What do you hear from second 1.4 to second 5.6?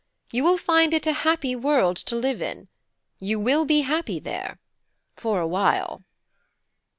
world to live in; you will be happy there for a